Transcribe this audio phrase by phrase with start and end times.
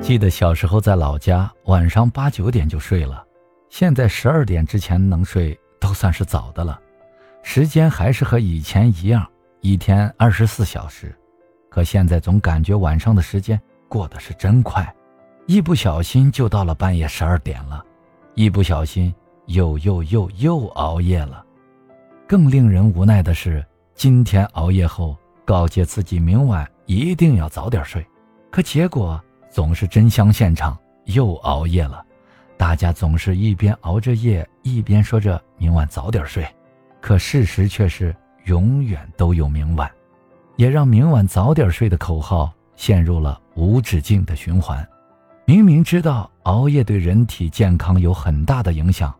[0.00, 3.24] 记得小时候在老家，晚上八九点就睡了，
[3.68, 6.80] 现在十二点之前能睡都算是早的了。
[7.42, 9.24] 时间还是和以前一样，
[9.60, 11.14] 一天二十四小时，
[11.68, 14.92] 可现在总感觉晚上的时间过得是真快，
[15.46, 17.84] 一不小心就到了半夜十二点了，
[18.34, 19.14] 一不小心
[19.46, 21.44] 又又又又熬夜了。
[22.26, 28.04] 更令人无奈的是，今天熬夜后告诫自己明晚一定要早点睡，
[28.50, 29.22] 可结果。
[29.50, 32.04] 总是真香现场，又熬夜了。
[32.56, 36.46] 大家总是一边熬着夜，一边说着明晚早点睡，
[37.00, 39.90] 可事实却是永远都有明晚，
[40.56, 44.86] 也让明晚早点睡的口号陷入了无止境的循环。
[45.46, 49.12] 明明知道熬夜对人体健康有很大的影响，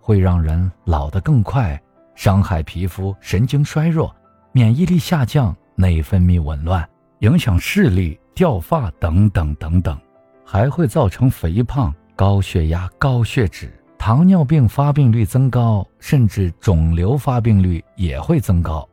[0.00, 1.80] 会让人老得更快，
[2.14, 4.14] 伤害皮肤、神经衰弱、
[4.52, 6.86] 免疫力下降、内分泌紊乱，
[7.20, 8.18] 影响视力。
[8.38, 9.98] 掉发等等等等，
[10.44, 13.68] 还会造成肥胖、高血压、高血脂、
[13.98, 18.88] 糖尿病发病率增高，甚至肿瘤发病率也会增高。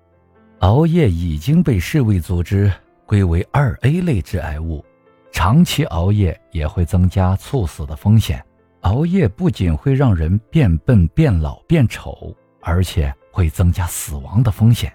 [0.62, 2.74] 熬夜已经被世卫组织
[3.06, 4.84] 归为二 A 类致癌物，
[5.32, 8.44] 长期熬夜也会增加猝死的风险。
[8.82, 14.92] 熬夜不仅会让人变笨、变老、变丑，而且会增加死亡的风险。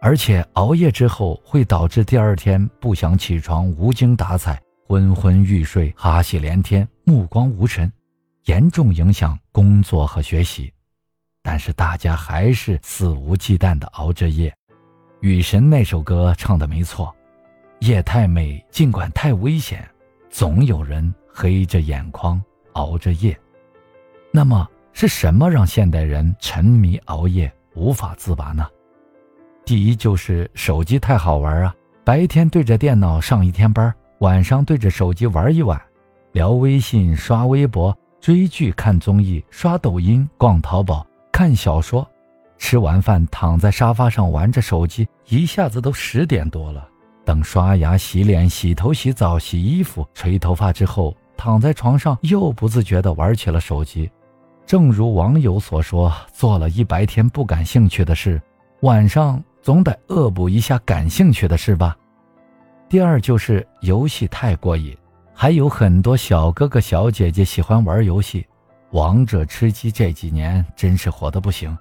[0.00, 7.92] 而且熬夜之后会导致第二天不想起床、无精打采、昏昏欲睡、哈气连天、目光无神，
[8.44, 10.72] 严重影响工作和学习。
[11.42, 14.54] 但是大家还是肆无忌惮地熬着夜。
[15.20, 17.14] 雨神那首歌唱的没错，
[17.80, 19.84] 夜太美，尽管太危险，
[20.30, 22.40] 总有人黑着眼眶
[22.74, 23.36] 熬着夜。
[24.30, 28.68] 那么是什么让现代人沉迷熬夜无法自拔呢？
[29.68, 31.74] 第一就是手机太好玩啊！
[32.02, 35.78] 白天对着电脑上一天班，晚上对着手机玩一晚，
[36.32, 42.08] 聊微信、刷微博、追剧、看综艺、刷抖音、逛淘宝、看小说，
[42.56, 46.88] 吃完饭躺在沙发上玩着手机，一下子都十点多了。
[47.26, 54.10] 等刷牙、洗脸、洗头、洗澡、洗衣服、吹头发之后，躺在床上又不自觉地玩起了手机。
[54.64, 58.40] 正如网友所说，做了一白天不感兴趣的事，
[58.80, 59.38] 晚上。
[59.62, 61.96] 总得恶补一下感兴趣的事吧。
[62.88, 64.96] 第二就是游戏太过瘾，
[65.34, 68.46] 还有很多小哥哥小姐姐喜欢玩游戏，
[68.92, 71.76] 王者、吃鸡这几年真是火的不行。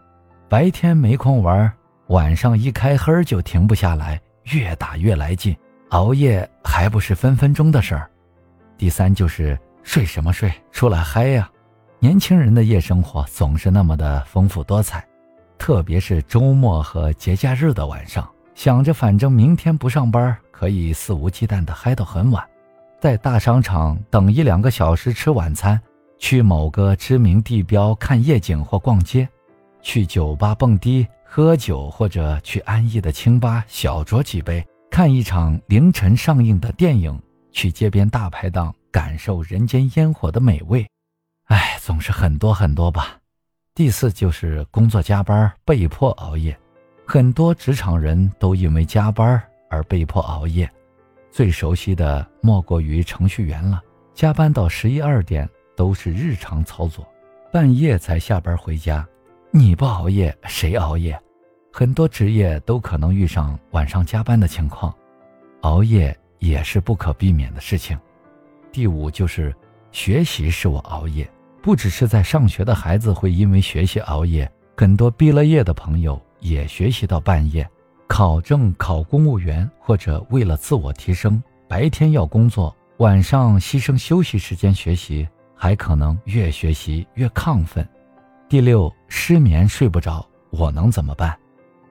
[0.49, 1.71] 白天没空玩，
[2.07, 4.19] 晚上一开黑就停不下来，
[4.51, 5.55] 越打越来劲，
[5.89, 8.09] 熬夜还不是分分钟的事儿。
[8.77, 11.49] 第三就是睡什么睡，出来嗨呀！
[11.99, 15.06] 年轻人的夜生活总是那么的丰富多彩。
[15.57, 22.43] 特别是周末和节假日的晚上，想着反正明天不上班，可以肆无忌惮地嗨到很晚，
[22.99, 25.79] 在大商场等一两个小时吃晚餐，
[26.17, 29.27] 去某个知名地标看夜景或逛街，
[29.81, 37.19] 去酒吧蹦迪喝酒，或者去安逸的清吧小酌几杯，看一场凌晨上映的电影，
[37.51, 40.87] 去街边大排档感受人间烟火的美味。
[41.45, 43.17] 哎，总是很多很多吧。
[43.77, 46.57] 第四就是工作加班被迫熬夜，
[47.05, 49.39] 很多职场人都因为加班
[49.69, 50.67] 而被迫熬夜，
[51.29, 53.79] 最熟悉的莫过于程序员了，
[54.15, 57.07] 加班到十一二点都是日常操作，
[57.51, 59.07] 半夜才下班回家，
[59.51, 61.15] 你不熬夜谁熬夜？
[61.71, 64.91] 很多职业都可能遇上晚上加班的情况，
[65.61, 67.95] 熬夜也是不可避免的事情。
[68.71, 69.55] 第五就是
[69.91, 71.29] 学习使我熬夜。
[71.67, 77.69] 不只是在上学的孩子会因为学习熬夜，很多毕了业的朋友也学习到半夜，
[78.07, 87.85] 考证、考公务员，或者为了自我提升，白天要工作，晚上牺牲休息时间学习，还可能越学习越亢奋。
[88.47, 91.37] 第六，失眠睡不着，我能怎么办？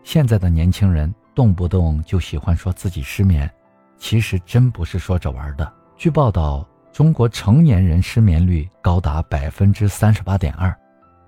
[0.03, 3.47] 现在的年轻人动不动就喜欢说自己失眠，
[3.99, 5.71] 其实真不是说着玩的。
[5.99, 6.67] 据报道。
[6.97, 10.75] 中国成年人失眠率高达百分之三十八点二，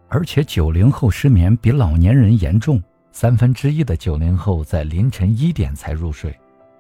[0.09, 2.83] 而且九零后失眠比老年人严重，
[3.13, 6.35] 三分之一的九零后在凌晨一点才入睡。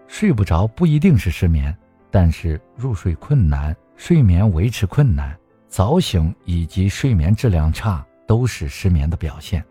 [0.06, 1.76] 睡不着不一定是失眠，
[2.10, 5.38] 但是入睡困难、睡眠维持困难、
[5.68, 9.62] 早醒以及睡眠质量差都是失眠的表现。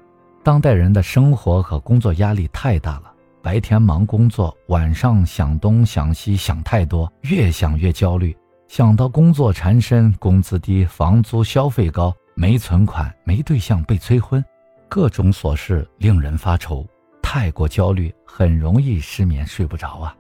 [0.44, 3.12] 当代人的生活和工作压力太大了，
[3.42, 8.38] 白天忙工作，晚上想东想西想太多，越想越焦虑。
[8.68, 14.44] 想到工作缠身，工资低，房租消费高，没存款，没对象，被催婚，
[14.90, 16.86] 各种琐事令人发愁。
[17.22, 20.16] 太过焦虑，很容易失眠，睡不着啊。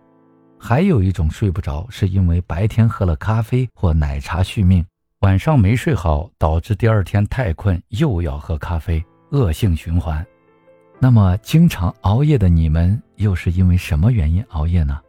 [0.59, 4.83] 还有一种睡不着，是因为白天喝了咖啡或奶茶续命，
[5.19, 10.25] 晚上没睡好，导致第二天太困又要喝咖啡，恶性循环。
[10.99, 14.99] 那么，经常熬夜的你们又是因为什么原因熬夜呢？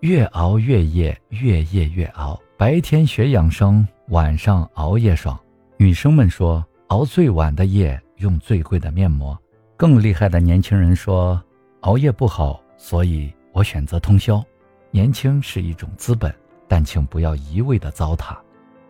[0.00, 2.38] 越熬越夜，越夜越熬。
[2.58, 5.38] 白天学养生，晚上熬夜爽。
[5.76, 9.38] 女生们说，熬最晚的夜用最贵的面膜。
[9.76, 11.40] 更厉害的年轻人说，
[11.82, 14.44] 熬夜不好，所以我选择通宵。
[14.90, 16.34] 年轻是一种资本，
[16.66, 18.36] 但请不要一味的糟蹋，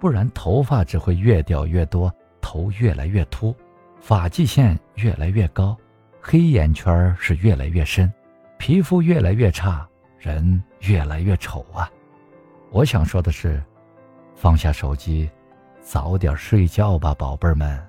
[0.01, 2.11] 不然头发只会越掉越多，
[2.41, 3.55] 头越来越秃，
[4.01, 5.77] 发际线越来越高。
[6.23, 8.11] 黑眼圈是越来越深，
[8.57, 9.87] 皮肤越来越差，
[10.19, 11.87] 人越来越丑啊！
[12.71, 13.63] 我想说的是，
[14.35, 15.29] 放下手机，
[15.81, 17.83] 早点睡觉吧，宝贝儿们。